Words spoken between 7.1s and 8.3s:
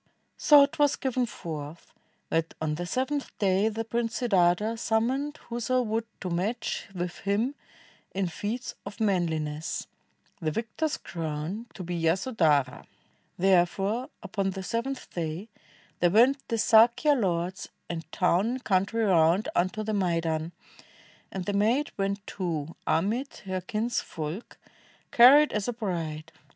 him in